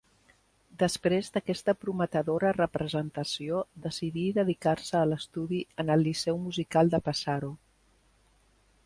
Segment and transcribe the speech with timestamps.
[0.83, 7.53] Després d'aquesta prometedora representació, decidí dedicar-se a l'estudi en el Liceu musical de Pesaro.